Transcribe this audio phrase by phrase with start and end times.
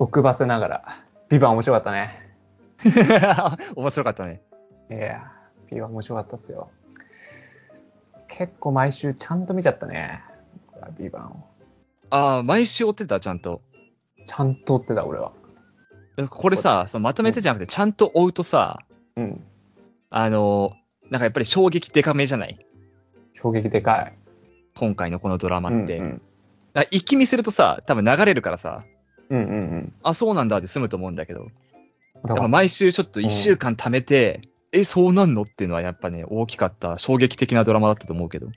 [0.00, 0.84] 奥ばせながら、
[1.28, 2.34] ビバン面白かったね。
[3.76, 4.40] 面白かったね。
[4.90, 5.30] いや、
[5.70, 6.70] ビバン面白かったっすよ。
[8.28, 10.22] 結構毎週ちゃんと見ちゃったね。
[10.98, 11.44] ビバンを。
[12.08, 13.60] ああ、毎週追ってた、ちゃんと。
[14.24, 15.32] ちゃんと追ってた、俺は。
[16.30, 18.80] これさ、そのまとめてじゃなくて、ちゃんと追うとさ、
[19.16, 19.44] うん。
[20.08, 20.72] あの、
[21.10, 22.58] なんかやっぱり衝撃デカめじゃない？
[23.34, 24.14] 衝撃でかい。
[24.78, 25.98] 今回のこのドラマって。
[25.98, 26.22] うんうん
[26.92, 28.84] 一気見するとさ、多分流れるからさ、
[29.30, 29.92] うんうんうん。
[30.02, 31.48] あ、そうなんだって済むと思うんだけど、
[32.22, 38.48] だからぱ毎週ちょっと1週間貯めて、え、そうなんのっていうのはやっぱね、大きかった、衝撃的なドラマだったと思うけど。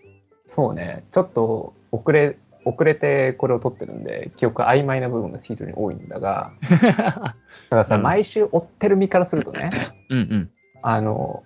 [0.47, 7.35] そうね、ちょっと遅れ、遅れてこれを撮ってるんで、記憶曖昧な部分が非常に多いんだが、 だか
[7.69, 9.71] らさ、うん毎週追ってる身からするとね、
[10.09, 10.51] うんうん。
[10.81, 11.43] あの、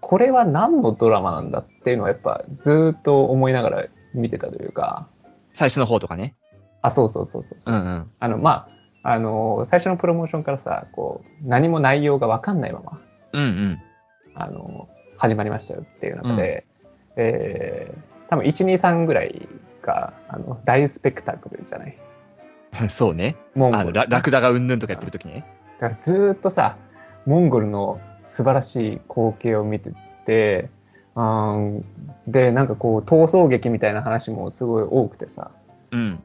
[0.00, 5.08] これは何のドラマなんだっていうのはやっぱずーっと思いながら見てたというか、
[5.52, 6.34] 最初の方とかね。
[6.82, 8.10] あ、そうそうそうそうそう、うんうん。
[8.18, 8.68] あの、ま
[9.02, 13.00] あ、あの、最初のプロモーションからさ、こう、何も内容がわかんないまま、
[13.32, 13.78] うんうん。
[14.34, 16.64] あの、始まりましたよっていう中で、
[17.16, 19.48] えー、多分1、2、3ぐらい
[19.82, 21.98] が、あの、大スペクタクルじゃない？
[22.88, 23.36] そうね。
[23.54, 23.82] モンゴル。
[23.82, 25.44] あの、ララクダがうんぬんとかやってる時ね。
[25.80, 26.76] だからずーっとさ、
[27.26, 29.92] モンゴルの素晴らしい光景を見て
[30.24, 30.70] て、
[31.16, 31.82] あー
[32.28, 35.50] で、なんかこう、逃走劇みたいな話もすごい多くてさ、
[35.90, 36.22] うん。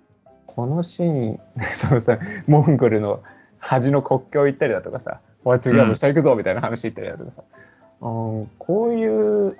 [0.56, 1.39] このシーン、
[1.75, 3.22] そうさ、モンゴルの
[3.59, 7.44] 端の国境行ったりだとかさ、おい、次は下行くぞみたいな話行ったりだとかさ、
[8.02, 9.58] うん、こういう、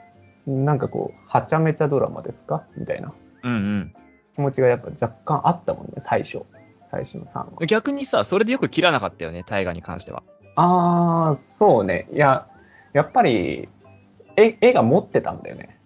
[0.48, 2.64] なんかこう、はちゃめちゃドラマですか？
[2.78, 3.12] みたいな
[3.44, 3.94] うんうん。
[4.34, 6.42] 気持ちがやっぱ若干あったもんね、最初。
[6.92, 7.66] 最初の3話。
[7.66, 10.24] 逆にさ、それでよく切らなかったよね、大河に関しては。
[10.56, 12.08] ああ、そうね。
[12.14, 12.48] いや、
[12.94, 13.68] やっぱり、
[14.38, 15.80] 絵絵が持ってたんだよね。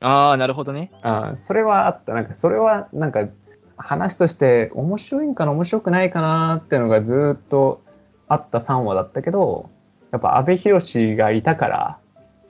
[0.00, 0.90] ああ、なるほどね。
[1.02, 2.14] あーそれはあった。
[2.14, 3.26] なんか、それは、なんか、
[3.82, 7.82] 話として面白いんかな、面白くないかなっていうのがずーっと
[8.28, 9.70] あった3話だったけど、
[10.12, 11.98] やっぱ阿部寛がいたから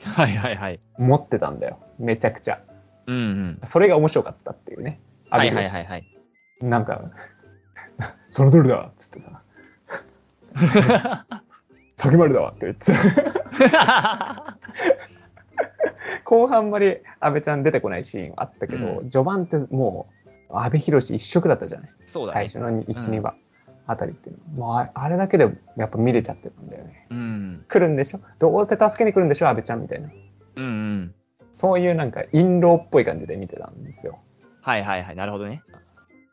[0.05, 0.81] はいはいはい。
[0.98, 1.78] 持ってたんだよ。
[1.98, 2.61] めちゃくちゃ。
[3.07, 3.61] うんうん。
[3.64, 5.01] それが面白かったっていうね。
[5.30, 6.17] 阿部はい寛はいはいはい。
[6.63, 7.02] なんか、
[8.30, 9.42] その通りだっつってさ、
[11.96, 12.92] 先丸だわって言って
[13.69, 14.57] さ
[16.24, 20.20] 後半まで安倍ちゃん出てこないシーンあったけど、う序盤ってもう
[20.52, 21.90] 阿部寛一色だったじゃない？
[22.06, 22.48] そうだね。
[22.48, 22.84] 最初の1、うん
[23.18, 23.34] 2話
[23.86, 27.64] あたりっていうのもうああれだけでやっぱ見れちゃってたんだよねうん。
[27.68, 28.20] 来るんでしょ？
[28.38, 29.48] どうせ助けに来るんでしょ？
[29.48, 30.08] 安倍ちゃんみたいな
[30.56, 31.14] うんうん。
[31.52, 34.18] そういうなんか印籠っぽい感じで見てたんですよ
[34.60, 35.16] はいはいはい。
[35.16, 35.62] なるほどね。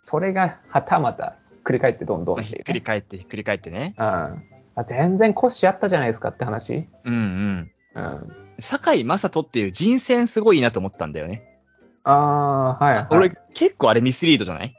[0.02, 3.96] それがはたまたひっくり返ってどんどんねひっくり返ってひっくり返ってね。
[3.98, 7.72] うん、あ全然コシあったじゃないですかって話、うんうん。
[7.96, 11.47] うん、堺雅人っていう人選すごいいいなと思ったんだよね。
[12.10, 14.74] ああはい、はい、俺結構あれミスリードじゃない？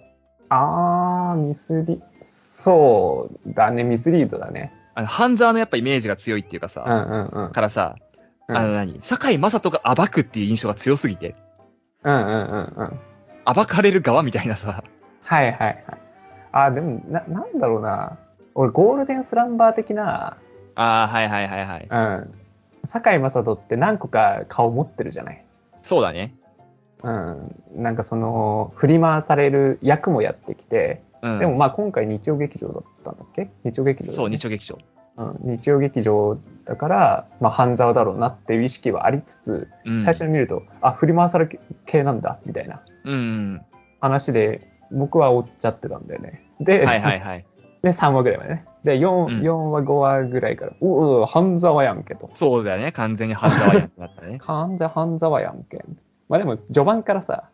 [0.49, 3.85] ああミスリそうだね。
[3.85, 4.73] ミスリードだね。
[4.95, 7.53] あの、半沢のやっぱイメージが強いっていうかさ、うんうんうん。
[7.53, 7.97] からさ、
[8.49, 8.57] うん。
[8.57, 8.99] あの何？
[9.01, 11.37] 堺雅人が暴くっていう印象が強すぎて、
[12.03, 13.01] うんうんうんうん。
[13.55, 14.83] 暴かれる側みたいなさ、
[15.23, 15.85] はいはいはい。
[16.53, 18.19] あーでもななんだろうな。
[18.55, 20.39] 俺ゴールデンスランバー的な
[20.75, 21.89] ああ、はいはいはいはい。
[21.91, 22.35] うん。
[22.85, 25.45] 堺雅人って何個か顔持ってるじゃない？
[25.83, 26.35] そうだね。
[27.03, 31.39] うんなんかその振り回される役もやってきて、うん。
[31.39, 33.51] でもまあ今回日曜劇場だったんだっけ？
[33.65, 34.79] 日曜劇場ねそう、日曜劇場。
[35.17, 42.81] うん、日曜劇場だから、まあ、半沢だろうなっていう意識はありつつ、うん、最初に見るとあ振り回される系なんだみたいな。
[44.01, 47.45] 話で僕は追っちゃってたんだよねで,、はいはいはい。
[47.83, 52.93] で3話ぐらいまでねで 4,、うん4話5話ぐらいからおお半沢やんけとそうだよね。
[52.93, 54.39] 完全に半沢やってなったね。
[54.43, 55.85] 完全半沢やんけ
[56.29, 57.45] まあでも序盤からさ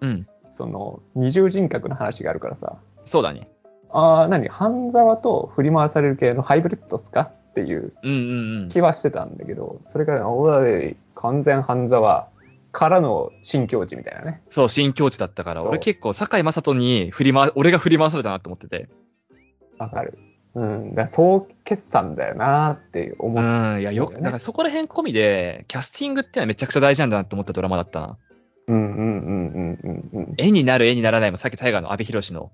[0.00, 0.26] うん。
[0.50, 3.48] その二重人格の話があるからさそうだね。
[3.90, 4.48] ああ何？
[4.48, 7.30] 半沢と振り回される系のハイブリッドっすか？
[7.50, 8.68] っていううんうんうん。
[8.68, 12.28] 気はしてたんだけど、それから、おい、完全半沢
[12.70, 14.42] からの新境地みたいなね。
[14.50, 18.88] そう、新境地だったから、そう俺結構堺雅人に振り回、俺が振り回されたなと思ってて。
[19.78, 20.18] わかる。
[20.54, 20.94] うん。
[20.94, 28.18] だ総決算だよなって思うっん、いや、よく、だからそこら辺込みで、キャスティングってのはめちゃくちゃ大事なんだなと思ったドラマだったな。
[28.68, 30.34] うんうんうんうんうんうん。
[30.36, 32.50] 絵になる絵にならないもさっき大河の阿部寛の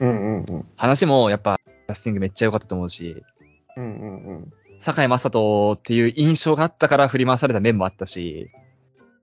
[0.00, 0.66] うんうんうん。
[0.76, 3.22] 話もやっぱキャスティングめっちゃ良かったと思うし、
[3.76, 4.52] うんうんうん。
[4.78, 8.50] 堺雅人っていう印象があったから振り回された面もあったし、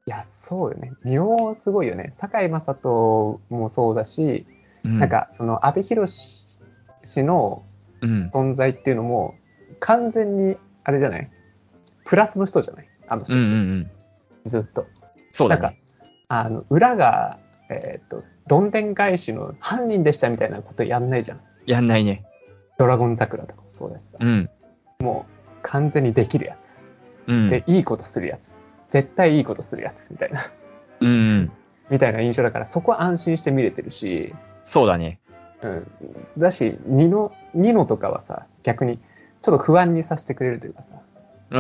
[0.07, 0.93] いや、そうよね。
[1.03, 2.11] 妙すごいよね。
[2.15, 4.47] 堺雅人もそうだし、
[4.83, 6.07] うん、なん、か、その、阿部寛
[7.03, 7.70] 氏のうん、
[8.01, 9.35] 存在っていうのも、
[9.79, 11.29] 完全に、あれじゃない？
[12.05, 12.87] プラスの人じゃない？
[13.07, 13.91] あの人、うんうんうん。
[14.45, 14.87] ずっと。
[15.31, 15.81] そうだなんかね。
[16.27, 17.39] あの裏が、
[17.69, 21.41] えーっとどんでん返しの犯人でしたみたいなことやんないじゃん。
[21.65, 22.25] やんないね。
[22.77, 24.49] ドラゴン桜とかもそうですさ、うん。
[24.99, 26.79] もう完全にできるやつ。
[27.27, 27.49] うん。
[27.49, 28.57] で、いいことするやつ。
[28.89, 30.41] 絶対いいことするやつみたいな、
[30.99, 31.51] うん。
[31.89, 35.20] みたいな印象だから、そこは安心して見れてるし、そうだね。
[35.63, 35.87] うん。
[36.37, 38.99] だし、ニノ、ニノとかはさ、逆に
[39.41, 40.95] ちょっと不安にさせてくれるというかさ、
[41.51, 41.57] うん。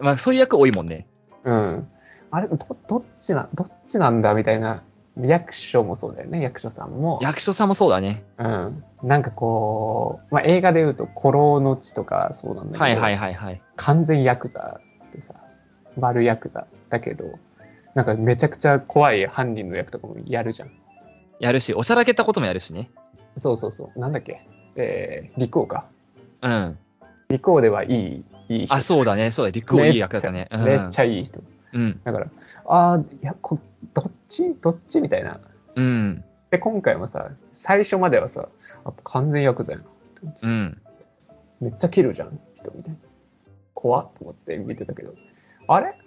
[0.00, 1.06] まあ、そういう役多いもんね。
[1.44, 1.88] うん。
[2.30, 2.56] あれ、ど、
[2.88, 4.82] どっちな、どっちなんだみたいな、
[5.20, 7.18] 役所もそうだよね、役所さんも。
[7.22, 8.24] 役所さんもそうだね。
[8.38, 8.84] うん。
[9.02, 13.62] なんかこう、まあ、映画で言うと、古老の地とかそうなんだけど、はいはいはいはい。
[13.76, 15.34] 完全ヤクザってさ、
[15.98, 17.38] 悪ヤクザだけど、
[17.94, 20.70] なんかめちゃくちゃ怖い犯人の役とかもやるじゃん。
[21.40, 22.90] やるし、おしゃらけたこともやるしね。
[23.38, 23.98] そうそうそう。
[23.98, 24.46] なんだっけ？
[24.76, 25.86] えー、陸王か。
[26.42, 26.78] うん。
[27.28, 28.74] 陸王ではいい、いい人。
[28.74, 29.30] あ、そうだね。
[29.30, 29.50] そうだ。
[29.50, 30.48] 陸王いい役だったね。
[30.52, 31.24] めっちゃいい。
[31.24, 31.42] 人。
[31.72, 32.00] うん。
[32.04, 32.26] だから、
[32.66, 33.58] ああ、いや、こ
[33.94, 34.54] どっち？
[34.60, 35.40] どっちみたいな。
[35.76, 36.24] うん。
[36.50, 38.48] で、今回もさ、最初まではさ、
[38.84, 39.84] あ完全ヤクザやな
[40.44, 40.80] うん。
[41.60, 42.98] めっちゃ切るじゃん、人みたいな。
[43.74, 45.12] 怖っと思って見てたけど、
[45.68, 45.98] あれ？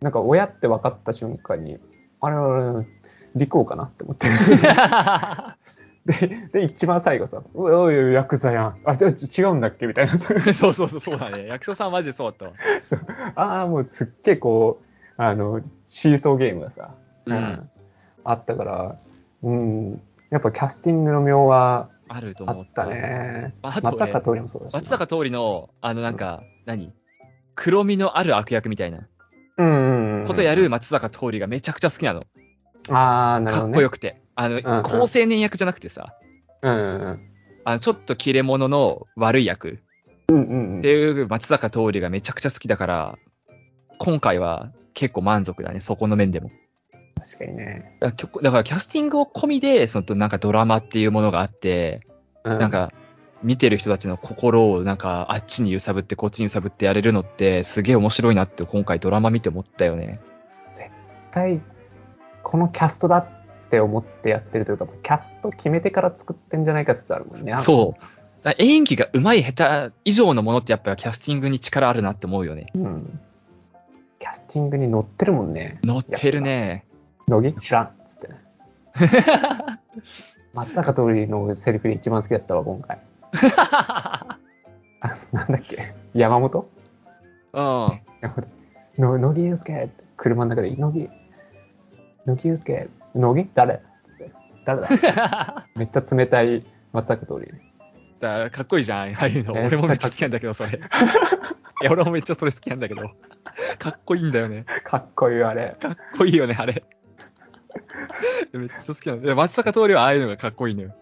[0.00, 1.78] なんか親って分かった瞬間に、
[2.20, 2.86] あれあれ、
[3.34, 4.26] 陸王かなって思って。
[6.08, 8.76] で、で、一番最後さ、おいおいヤクザやん。
[8.84, 10.16] あ、で違うんだっけみたいな。
[10.16, 11.46] そ うそうそうそう、だね。
[11.46, 12.52] 役所さんマジでそうだったわ。
[13.34, 16.94] ああ、もうすっげえこう、あの、シーソーゲームがさ、
[17.26, 17.70] うん
[18.24, 18.98] あったから、
[19.42, 22.66] うん、やっぱキャスティングの妙はあると思っ。
[22.66, 23.54] たたね。
[23.62, 24.80] あと松坂ね桃李もそうだしな。
[24.80, 26.92] 松坂桃李の、あのなんか、何？
[27.54, 29.08] 黒みのある悪役みたいな
[29.56, 32.22] うんうんうん、ことやる松坂桃李がめちゃくちゃ好きなの。
[32.90, 33.72] ああ、なるほかど、ね。
[33.72, 34.22] っこよくて。
[34.40, 36.14] あの、んうん高青年役じゃなくてさ、
[36.62, 36.76] うんう
[37.08, 37.20] ん
[37.64, 39.80] あのちょっと切れ者の悪い役
[40.28, 40.36] うん。
[40.36, 43.18] うんうんうんっていう松坂桃李がめちゃくちゃ好きだから、
[43.98, 46.52] 今回は結構満足だね、そこの面でも。
[47.16, 47.96] 確かにね。
[47.98, 52.06] だからだからキャスティングを込みで、そのなんかドラマっていうものがあって、
[52.44, 52.92] うなん、か
[53.42, 60.20] 見てる人たちの心をなんかあっちに揺さぶってこっちに揺さぶってやれるのってすげえ面白いなって今回ドラマ見て思ったよね。
[60.72, 60.90] 絶
[61.32, 61.60] 対、
[62.44, 63.28] このキャストだ
[63.68, 67.54] って思ってやってるというか、キャスト決めてから作ってんじゃないか説あるもんね。
[67.58, 68.50] そう。
[68.58, 72.66] 演技が上手い下手以上のものってやっぱキャスティングに力あるなって思うよね。
[72.74, 72.78] う。
[72.78, 73.20] うん。
[74.18, 75.80] キャスティングに乗ってるもんね。
[75.84, 76.86] 乗ってるね。
[77.28, 78.34] 乃木知らんっつってね。
[80.54, 82.98] 松坂桃李のセリフで一番好きだったわ、今回。
[83.40, 84.38] あ
[85.32, 85.94] なんだっけ？
[86.14, 86.68] 山本？
[87.52, 87.62] うん。
[88.22, 88.48] 山本。
[88.98, 91.10] の乃木祐介って車の中で、乃木、
[92.26, 92.88] 乃木祐介、
[93.18, 93.50] 乃木？
[93.54, 93.82] 誰？
[94.64, 95.66] 誰だ？
[95.76, 97.52] めっちゃ冷たい松坂桃李。
[98.20, 99.52] だかっこいいじゃん、ああいうの。
[99.52, 100.70] 俺もめっちゃ好きなんだけど、それ。
[101.82, 103.02] いや、俺もめっちゃそれ好きなんだけど。
[103.78, 104.64] かっこいいんだよね。
[104.84, 105.76] かっこいいあれ。
[105.80, 106.82] かっこいいよね、あれ。
[108.52, 109.26] めっちゃ好きなんだ。
[109.26, 110.94] で松坂桃李はああいうのがかっこいいのよ。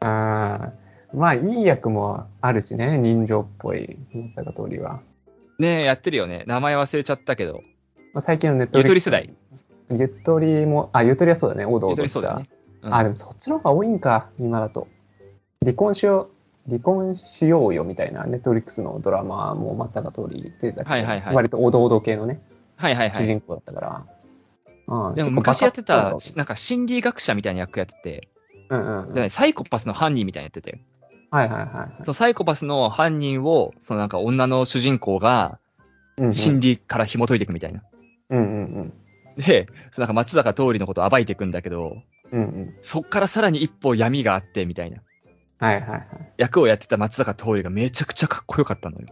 [0.00, 5.00] あーまあ、いい役もあるしね、人情っぽい松坂桃李は。
[5.58, 6.44] ねえ、やってるよね。
[6.46, 7.62] 名前忘れちゃったけど。
[8.12, 9.32] まあ、最近のネットゆとり世代。
[9.90, 12.36] ゆとりも、あ、ゆとりはそうだね、おどおどした。
[12.38, 12.48] ね。
[12.82, 14.88] うんあ、でもそっちの方が多いんか、今だと。
[15.62, 16.28] 離婚しよ
[16.66, 20.84] う、離婚しようよみたいな、ネットフリックスのドラマも松坂桃李出てたけ？
[20.84, 22.42] ど、はいはいはい割とおどおど系のね、
[22.76, 23.22] はいはいはい。
[23.22, 24.06] 主人公だったから。
[24.86, 28.28] うんでも昔やってたなんか心理学者みたいな役やってて、
[28.68, 29.30] うんうんうん。
[29.30, 30.80] サイコパスの犯人みたいなやってて、
[31.30, 35.58] はいはいはいはいそのサイコパスの犯人を、そのなんか女の主人公が
[36.18, 36.34] うんうん。
[36.34, 37.82] 心理から紐解いていくみたいな。
[38.28, 38.44] うんうん
[38.84, 39.03] で、そ
[39.36, 39.66] の
[39.98, 41.96] なんか松坂桃李のことを暴いていくんだけど、
[42.32, 42.38] うん。
[42.38, 42.74] うんうん。
[42.80, 44.98] そっからさらに一歩闇があってみたいな。
[45.58, 46.06] はいはいはい。
[46.36, 49.06] 役をやってた松坂桃李がめちゃくちゃかっこよかったのよ。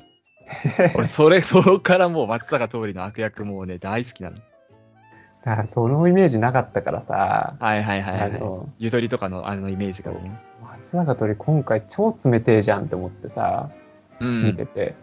[0.95, 4.37] 俺、それ、そこからもう松坂桃李の悪役もうね、大好きなの。
[5.45, 8.43] だからそのイメージなかったからさ、はいはいはい、はい。
[8.79, 10.41] ゆとりとかのあのイメージがね。
[10.63, 13.71] 松坂桃李今回超冷てえじゃんって思ってさ、
[14.21, 14.45] うん。
[14.45, 14.95] 見てて。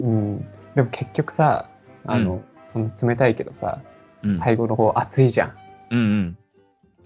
[0.00, 0.46] うん。
[0.74, 1.70] でも結局さ、
[2.04, 3.91] あの、その冷たいけどさ、うん。
[4.30, 5.56] 最後の方熱いじゃん。
[5.90, 6.38] うんうん。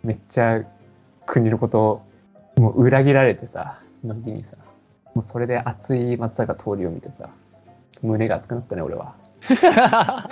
[0.03, 0.63] めっちゃ
[1.27, 2.07] 国のことを
[2.57, 4.57] もう裏切られてさ、のんびりさ、
[5.15, 7.31] もうそれで熱い松坂桃李を見てさ、
[8.03, 9.15] 胸が熱くなったね、俺は。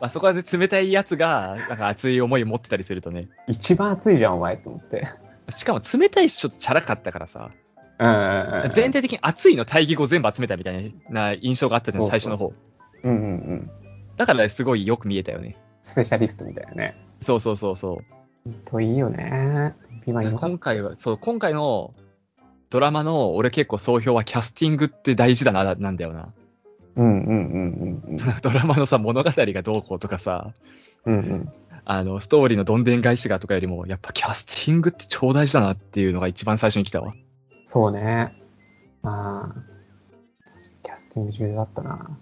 [0.00, 3.28] まあそこはね、冷たいやつが、なんか熱い思いを持ってたりするとね。
[3.46, 5.06] 一番熱いじゃん、お前と思って。
[5.50, 7.50] しかも冷たいし、ちょっとチャラかったからさ、
[7.98, 8.70] うんうんうん。
[8.70, 12.52] 全体的に熱いの対義語全部集めたみたいな印象があったじゃん、そうそうそう最初の方。
[13.04, 13.70] うんうんうん。
[14.16, 15.56] だからすごいよく見えたよね。
[15.86, 16.96] スペシャリストみたいなね。
[17.20, 18.50] そうそうそうそう。
[18.64, 19.76] といいよね。
[20.04, 20.28] 今。
[20.32, 21.94] 今回は、そう、今回の
[22.70, 26.32] ドラマの俺結構総評はキャスティングって大事だな、なんだよな。
[26.96, 30.52] うんうんうんうん ドラマのさ、物語がどうこうとかさ、
[31.04, 31.14] うん。
[31.14, 31.52] うんうん。
[31.84, 37.12] あの、ストーリーのどんでん返しがとかよりも、やっぱキャスティングって超大事だなっていうのが一番最初に来たわ。
[37.64, 38.34] そうね。
[39.04, 39.54] ああ、
[40.82, 42.18] キャスティング重要だったな。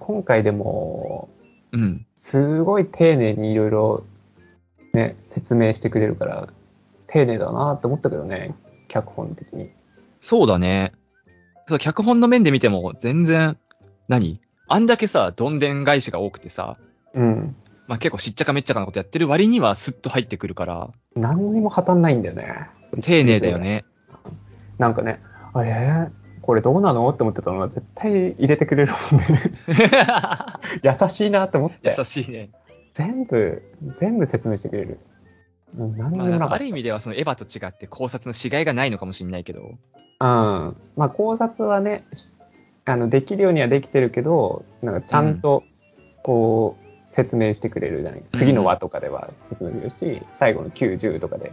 [0.00, 1.28] 今回でも、
[1.72, 2.06] うん。
[2.14, 4.04] すごい丁寧にいろいろ
[4.92, 6.48] ね、説明してくれるから、
[7.06, 8.54] 丁寧だなって思ったけどね、
[8.88, 9.70] 脚本的に。
[10.20, 10.92] そうだね。
[11.66, 13.56] そう、脚本の面で見ても全然、
[14.08, 14.40] 何？
[14.66, 16.78] あんだけさ、どんでん返しが多くてさ、
[17.14, 17.56] うん。
[17.86, 22.68] まあ結構しっちゃかめっちゃかなことやってる割にはスッと入ってくるから、何にも破綻ないんだよね。
[23.02, 23.84] 丁寧だよね。
[24.78, 25.20] なんかね、
[25.54, 26.10] あえー、
[26.48, 27.06] これどうなの？
[27.10, 29.52] って思ってたのが絶対入れてくれるもんね。
[30.82, 31.94] 優しいなって思って。
[31.94, 32.48] 優しいね。
[32.94, 33.62] 全部、
[33.96, 34.98] 全部説明してくれる。
[35.76, 39.76] うん何もなかある意味ではそのエヴァと違って考察のしがいがないのかもしれないけど、うん。
[40.20, 42.30] まあ考察はね、し
[42.86, 45.64] あのできるようにはできてるけど、なんかちゃんと
[46.22, 51.52] こう説明してくれるじゃない、次の話とかでは説明するし、最後の9、10とかで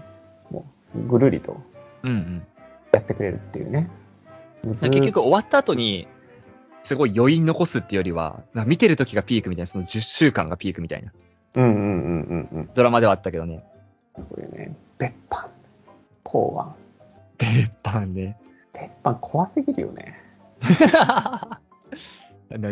[0.52, 0.64] も
[0.96, 1.58] うぐるりと
[2.04, 2.48] うんうん。
[2.94, 3.90] やってくれるっていうね。
[3.90, 4.05] もうずー
[4.74, 6.08] 結局終わった後に、
[6.84, 11.12] すごい余韻残すっていうよりは、見てる時がピークみたいな、その10週間がピークみたいな
[11.56, 12.70] うんうんうんうんうん。
[12.74, 13.64] ドラマではあったけどね。
[14.14, 15.50] こういうね、別班、
[16.24, 16.76] 公安。
[17.38, 18.38] 別班ね。
[18.74, 20.20] 別班怖すぎるよね。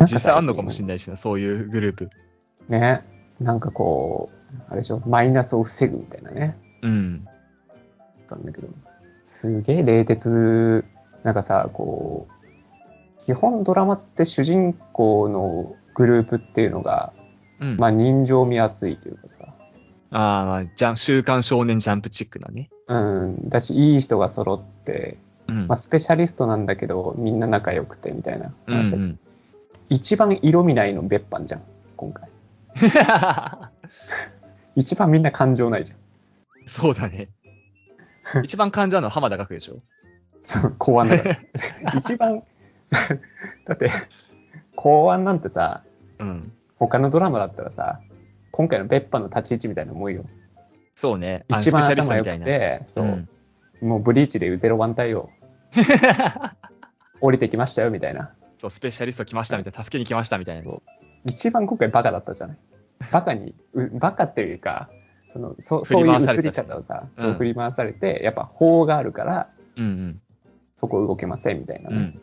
[0.01, 2.09] 実際あんのかもしれないしな、そういうグループ。
[2.69, 3.03] ね。
[3.39, 6.57] なんかこう、あれでしょ、マイナスを防ぐみたいなね。
[6.81, 7.27] うん。
[8.29, 8.67] なんだけど、
[9.23, 10.85] すげえ冷徹、
[11.24, 17.13] なんかさ、こう、基本ドラマって主人公のグループっていうのが、
[17.60, 17.77] うん。
[17.77, 19.53] まあ人情味厚いというかさ、
[20.12, 22.70] ああ、まあ、じゃ週刊少年ジャンプチックなね。
[22.88, 25.68] うん、だし、いい人が揃って、うん。
[25.68, 29.20] まあ、スペシャリストなんだけど、みんな仲良くてみたいなうんうん。
[29.89, 31.63] 一番色味ないの別班じゃん、
[31.98, 32.30] 今回。
[34.75, 36.00] 一番みんな感情ないじゃん。
[36.68, 37.30] そうだね。
[38.44, 39.82] 一番感じるのは浜田岳でしょ。
[40.43, 41.35] そう、公安だから。
[41.97, 42.43] 一番、
[43.65, 43.88] だって、
[44.75, 45.83] 公安なんてさ、
[46.19, 46.51] うん。
[46.77, 48.01] 他のドラマだったらさ、
[48.51, 50.25] 今回の別班の立ち位置みたいなもんよ。
[50.95, 51.45] そうね。
[51.47, 52.29] 一番頭良く。
[52.39, 53.29] て、そう、ん
[53.81, 55.29] もうブリーチでいうゼロワン対応、
[57.21, 58.33] 降りてきましたよみたいな。
[58.59, 60.71] そう、スペシャリスト来ましたみたいな、助けに来ましたみたいな。
[61.25, 62.57] 一番今回バカだったじゃない。
[63.12, 64.89] バカに、うバカっていうか、
[65.31, 70.21] そのそそういう映り方をさ、うんそう振り回されて、やっぱ法があるから、うん
[70.83, 71.95] そこ動けませんみたいなうん。
[71.95, 72.21] うね、ん。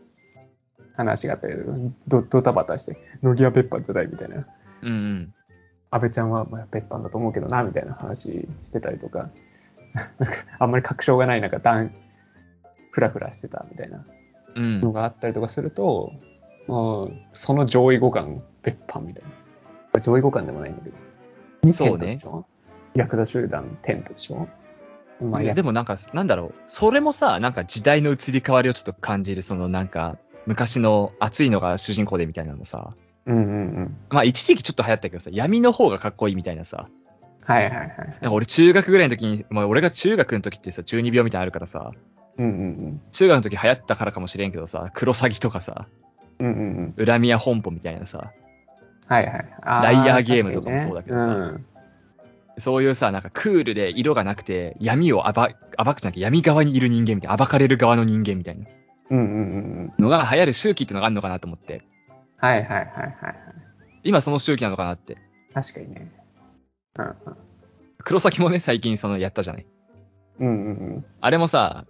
[0.94, 1.72] 話があったけど、
[2.08, 4.46] ドドタバタして、乃木は別班じゃないみたいな。
[4.82, 5.34] うんうん。
[5.90, 9.30] 安倍ちゃんはまあ別班だと思うけどな、みたいな話してたりとか、
[10.20, 11.90] なんかあんまり確証がない中、だん、
[12.90, 14.04] ふらふらしてたみたいな
[14.56, 16.12] うんのがあったりとかすると、
[16.68, 19.22] うん、その上位互換、別班みたい
[19.94, 20.00] な。
[20.00, 20.96] 上位互換でもないんだけど。
[21.62, 22.46] にそうねテントでしょ？
[22.94, 24.46] ヤクザ集団テントでしょ？
[25.20, 32.94] まあ、やでもなんか、なんだろう、それもさ、なんか時代の移り変わりをちょっと感じる、そのなんか、昔の熱いのが主人公でみたいなのさ、
[33.26, 33.46] うんうんう
[33.82, 33.96] ん。
[34.08, 36.88] まあ一時期ちょっと流行ったけどさ、闇の方がかっこいいみたいなさ、
[37.44, 37.88] はいはいはい。
[37.88, 41.92] なんか俺中学ぐらいの時に、まあ俺が中学の時ってさ、中二病みたいなのあるからさ、
[42.38, 45.86] うんうん中学の時流行ったからかもしれんけどさ、クロサギとかさ、
[46.38, 46.46] うん。
[46.46, 47.06] うんうんうん。
[47.06, 48.32] 恨みや本舗みたいなさ、
[49.06, 49.48] はいはい。
[49.62, 51.64] あライアーゲームとかもそうだけどさ確かにね
[52.60, 55.48] そういうさ、なんかクールで色がなくて、闇を暴
[55.84, 58.66] 暴くじゃなくて闇側にいる人間みたいな、暴かれる側の人間みたいな
[59.10, 59.18] うん。
[59.18, 59.26] うんう
[60.00, 60.02] ん。
[60.02, 61.82] のが流行る周期ってのがあるのかなと思って、
[62.36, 63.34] はいはいはいはいはい。
[64.04, 65.18] 今その周期なのかなって。
[65.52, 66.12] 確かにね。
[66.98, 67.14] うんうん。
[67.98, 69.66] 黒崎もね、最近そのやったじゃない。
[70.38, 71.04] うんうんうん。
[71.20, 71.86] あれもさ、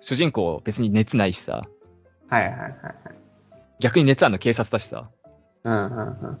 [0.00, 1.68] 主人公別に熱ないしさ、
[2.28, 2.72] はいはいはいはい。
[3.78, 5.10] 逆に熱あるの警察だしさ、
[5.64, 6.38] うんうんうん。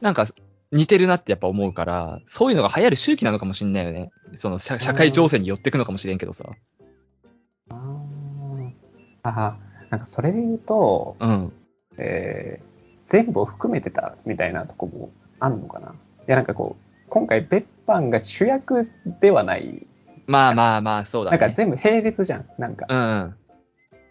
[0.00, 0.26] なんか
[0.72, 4.10] 似てるなってやっぱ思うから、そういうのが流行る周期なのかもしんないよね。
[4.34, 6.44] その社社会情勢に寄ってくのかもしれんけどさ。
[7.70, 8.70] あー
[9.22, 11.52] あー、なんかそれで言うと、うん。
[11.96, 12.68] えー
[13.08, 15.10] 全部を含めてたみたいなとこも
[15.40, 15.88] あんのかな。
[15.88, 15.92] い
[16.26, 19.86] やなんかこう、今回別班が主役ではない。
[20.26, 21.38] まあまあまあ、そうだね。
[21.38, 22.46] なんか全部並列じゃん。
[22.58, 23.34] なんか、うん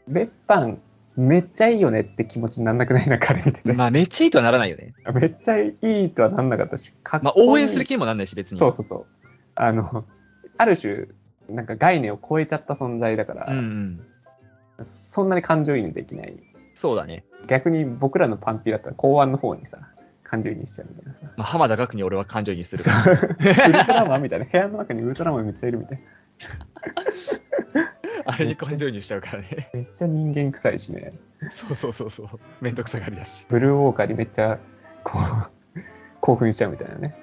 [0.08, 0.80] 別班
[1.18, 3.10] めっちゃいいよねって気持ちになんなくない？
[3.10, 3.72] な、彼見てて。
[3.72, 3.76] うん。
[3.76, 4.94] まあめっちゃいいとはならないよね。
[5.14, 8.60] めっちゃいいとはなんなかったし、かっまあ応援する気にもなんないし別に。
[8.60, 9.06] そうそうそう。
[9.56, 10.06] あの、
[10.58, 11.08] ある種、
[11.50, 13.62] なんか概念を超えちゃった存在だから、うんう
[14.82, 14.86] ん。
[14.86, 16.38] そんなに感情移入できない。
[16.76, 17.26] そうだね。
[17.48, 19.80] 逆に僕らのパンピだったら公安の方にさ、
[20.24, 21.20] 感情移入しちゃうみたいなさ。
[21.38, 26.04] まあ浜田岳に俺は感情移入するそかウルトラマンみたいな、部屋の中にウルトラマンめっちゃいるみたいな。
[28.30, 29.48] あれに感情移入しちゃうからね。
[29.74, 31.14] めっちゃ人間臭いしね。
[31.50, 32.28] そうそうそうそう。
[32.62, 33.46] めんどくさがりだし。
[33.50, 34.60] ブルーウォーカーにめっちゃ、
[35.04, 35.80] こう、
[36.20, 37.16] 興奮しちゃうみたいなね。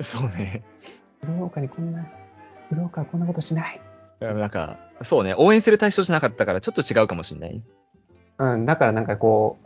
[0.00, 0.64] そうね。
[1.20, 2.06] ブルーウォーカーにこんな、
[2.68, 3.80] ブルーウォーカーはこんなことしない。
[4.20, 5.34] なんか、そうね。
[5.36, 7.62] 応援する対象じゃなかったからちょっと違うかもしんない。
[8.38, 9.58] うん、だからなんかこ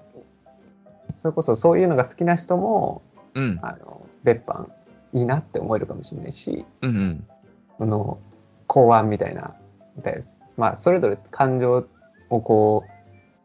[1.08, 3.02] う、それこそそういうのが好きな人も、
[3.34, 3.58] うん。
[3.62, 4.70] あの、別班
[5.12, 7.28] いいなって思えるかもしれないし、うんうん。
[7.78, 8.18] その、
[8.66, 9.54] 公安みたいな、
[10.00, 10.40] みたいです。
[10.56, 11.86] まあ、それぞれ感情
[12.30, 12.90] をこう、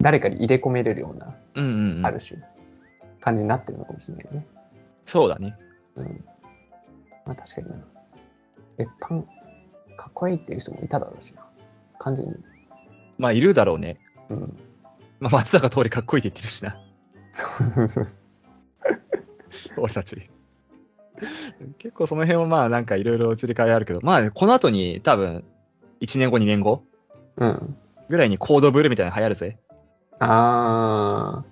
[0.01, 2.05] 誰かに入れ込めれるような、うんうんうん。
[2.05, 2.41] ある種、
[3.19, 4.47] 感じになってるのかもしれないね。
[5.03, 5.57] そうだね。
[5.97, 6.24] うん。
[7.25, 7.75] まあ確かにな。
[8.77, 9.27] 別班、
[9.97, 11.45] かっこいいっていう人もいただろうしな。
[12.00, 12.33] 完全に。
[13.17, 13.97] まあ、いるだろうね。
[14.29, 14.57] うん。
[15.19, 16.77] まあ、松坂通りかっこいいって言ってるしな。
[17.33, 18.07] そうそうそう。
[19.77, 20.29] 俺たち。
[21.77, 25.45] 結構その辺はまあなんかいろいろ移り変わりあるけど、まあこの後に多分
[26.01, 26.83] 1年後2年後？
[27.37, 27.77] うん。
[28.09, 29.57] ぐらいにコードブルーみたいなの流行るぜ。
[30.19, 31.43] あ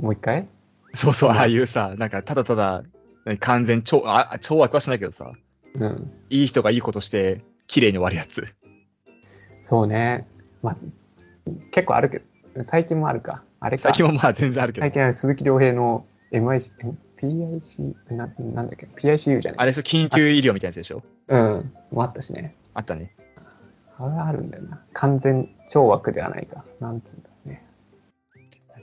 [0.00, 0.02] ー。
[0.02, 0.48] もう一回？
[0.94, 2.82] そうそう、うんああいうさ、なんかただただ
[3.24, 5.32] 何完全超、あ、超悪はしないけどさ、
[5.74, 6.12] うん。
[6.30, 8.54] いい人がいいことして綺麗に終わるやつ。
[9.62, 10.26] そうね。
[10.62, 10.76] まあ、
[11.70, 12.22] 結構あるけ
[12.56, 13.42] ど、最近もあるか。
[13.60, 13.82] あれか。
[13.84, 14.92] 最近もまあ全然あるけど最。
[14.92, 21.02] 近ある鈴木亮平の MIC、え PIC、ななんだっけ ?PICU じゃないあれでしょ、緊急医療みたいなやつでしょ？
[21.28, 21.72] うん。
[21.92, 22.56] もあったしね。
[22.74, 23.14] あったね。
[23.98, 24.82] あれあるんだよな。
[24.92, 26.64] 完全超枠ではないか。
[26.80, 27.64] なんつうんだろうね。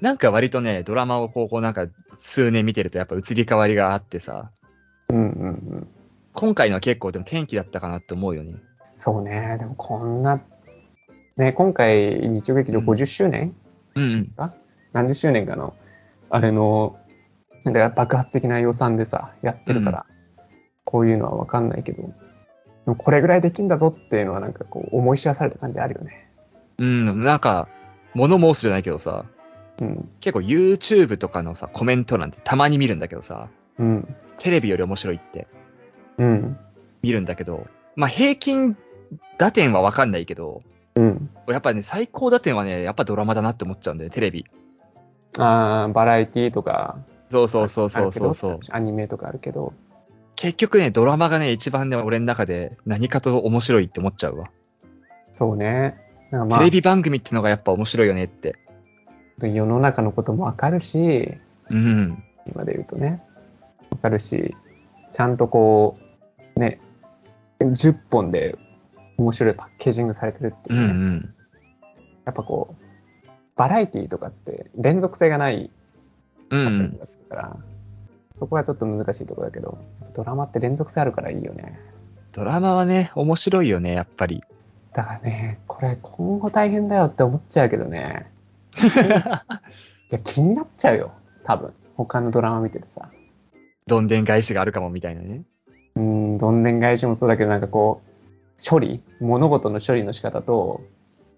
[0.02, 4.52] なんか割とね、ドラマをこう、こうなんか数年見てるとやっぱ移り変わりがあってさ、
[5.10, 5.88] うんうんうん。
[6.34, 8.56] 今回のは結構でも天気だったかなって思うよね。
[8.98, 9.58] そうね。
[9.60, 10.42] でもこんな、
[11.38, 13.56] ね、今回日曜劇場うん50周年
[13.96, 14.26] うんうんで。
[14.26, 14.54] すか、
[14.94, 15.74] 何十周年かの、
[16.30, 16.98] あれの、
[17.64, 20.06] なんか爆発的な予算でさ、やってるから、
[20.86, 22.10] こういうのはわかんないけど、で
[22.90, 26.30] もこれぐらいできんだぞっていうのはなんかこう思い知らされた感じあるよね。
[26.78, 27.68] うん、なんか、
[28.14, 29.26] 物申すじゃないけどさ、
[29.82, 30.10] うん。
[30.20, 34.16] 結構 YouTube とかのさ、コメントなんてたまに見るんだけどさ、うん。
[34.38, 35.48] テレビより面白いって
[36.18, 36.58] うん。
[37.02, 38.78] 見るんだけど、まあ平均
[39.38, 40.62] 打点はわかんないけど、
[40.96, 41.30] うん。
[41.48, 44.46] やっぱね、最高打点はね、やっぱドラマだなって思っちゃうんだよね、テレビ。
[45.38, 46.98] ああ、バラエティとか、
[47.30, 49.74] そうそうそうそうそうそうアニメとかあるけど、
[50.40, 54.50] 結局ね、ドラマがね、一番ね、俺の中で何かと面白いって思っちゃうわ。
[55.34, 55.98] そうね。
[56.32, 58.56] なんかまあテレビ番組ってのがやっぱ面白いよねって。
[59.42, 61.36] 世の中のこともわかるし、
[61.70, 62.24] うん。
[62.48, 63.22] 今で言うとね、
[63.92, 64.56] わかるし、
[65.12, 65.98] ちゃんとこ
[66.56, 66.80] う、ね、
[67.60, 68.58] 10本で
[69.18, 71.34] 面白いパッケージングされてるってうんういうね、ん。
[72.24, 72.82] やっぱこう、
[73.58, 75.70] バラエティとかって連続性がない
[76.50, 77.58] うんかったりするから、
[78.40, 79.78] そこがちょっと難しいところだけど、
[80.14, 81.78] ドラマって連続性あるからいいよね。
[82.32, 84.42] ドラマはね、面白いよね、やっぱり。
[84.94, 88.32] だからね、これ今後大変だよって思っちゃうけどね、
[88.80, 91.12] いや気になっちゃうよ、
[91.44, 91.74] 多分。
[91.98, 93.10] 他のドラマ見ててさ。
[93.88, 95.44] どんでん返しがあるかもみたいなね。
[95.96, 100.80] うん、どんでん返しもそうだけど、なんかこう、処理物事の処理の仕方と、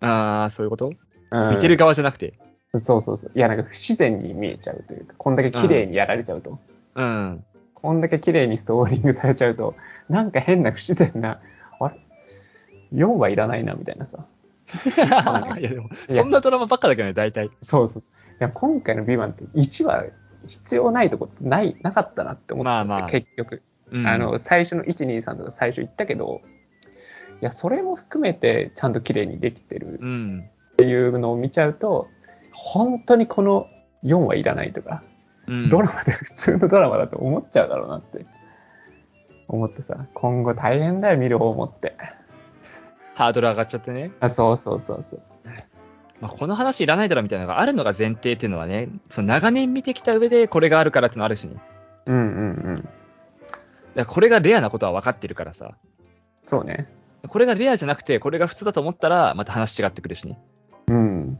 [0.01, 0.93] ああ、そういうこと？
[1.31, 2.35] うん見てる側じゃなくて。
[2.75, 3.31] そうそうそう。
[3.33, 6.51] いや、なんか不自然に見えちゃうというか、こんだけ綺麗にやられちゃうと。
[6.51, 6.59] うん。
[6.93, 9.75] こんだけ綺麗にストーリングされちゃうと、
[10.10, 11.39] なんか変な不自然な、
[11.80, 11.95] あれ
[12.93, 14.25] ?4 はいらないな、みたいなさ。
[15.60, 17.49] いやでも、そんなドラマばっかだけどね、大体。
[17.62, 18.01] そうそう。
[18.01, 18.06] い
[18.39, 20.06] や、今回のビバンって1は
[20.45, 23.62] 必要ないとこない、なかったなって思っちゃって、まあまあ結局。
[23.91, 26.41] うんあの、最初の1、2、3とか最初言ったけど、
[27.41, 30.49] いや、それも含めてちゃんと綺麗にできてるうん。
[30.73, 32.08] っていうのを見ちゃうと、
[32.54, 33.67] 本当にこの
[34.04, 35.04] 4はいらないとか、
[35.51, 35.69] うん。
[35.69, 38.25] ドラマで普通のドラマだと思っちゃうだろうなって
[39.49, 41.97] 思ってさ、今後大変だよ、見る方もって。
[43.15, 44.11] ハードル上がっちゃってね。
[44.21, 45.21] あそうそうそうそう。
[46.21, 51.55] まあ、この話いらないだろみたいなのがあるのが前提っていうのはね、その長年見てきた上でこれがあるからってのあるしね。
[52.05, 52.23] うんうんう
[52.75, 52.89] ん。
[53.95, 55.75] だこれがレアなことは分かってるからさ。
[56.45, 56.87] そうね。
[57.27, 60.39] これがレアじゃなくて、これが普通だと思ったら、また話違ってくるしね。
[60.87, 61.39] うん。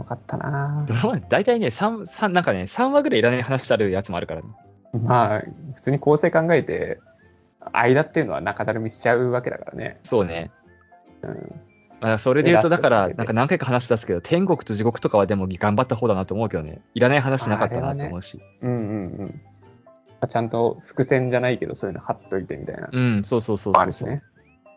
[0.00, 4.48] よかったなドラマ、大体ね、3、三なんかね、3話ぐらいいらない話あるやつもあるからね。
[4.94, 5.42] まあ、
[5.74, 6.98] 普通に構成考えて、
[7.72, 10.00] 間っていうのは中だるみしちゃうわけだからね。
[10.02, 10.50] そうね。
[11.22, 11.60] うん。
[12.00, 16.80] まあ、それで言うと、でだから、なんか何回か話出すけど、天国と地獄とかはでも頑張った方だなと思うけどね。
[16.94, 18.40] いらない話なかったなと思うし。
[18.62, 19.40] うんうんうん。
[20.28, 22.88] ちゃんと伏線じゃないけど、そういうの貼っといてみたいな。
[22.90, 24.22] うん、そうそうそうそうそう、あるしね。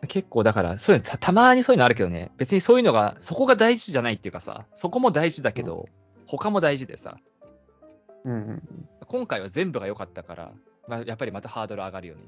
[0.06, 5.88] 結構だから、そういうのたたまにそういうのあるけどね、別にそういうのが、そこが大事じゃないっていうかさ、そこも大事だけど、
[6.26, 7.16] 他も大事でさ、
[8.24, 8.62] うんうん。
[9.06, 10.52] 今回は全部が良かったから、
[10.88, 12.22] まあ、やっぱりまたハードル上がるよね。